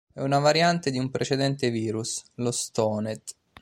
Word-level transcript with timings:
È 0.11 0.19
una 0.19 0.39
variante 0.39 0.89
di 0.89 0.97
un 0.97 1.11
precedente 1.11 1.69
virus, 1.69 2.23
lo 2.37 2.49
Stoned. 2.51 3.21